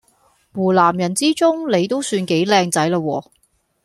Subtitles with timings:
[0.51, 3.23] 湖南人之中你都算幾靚仔喇喎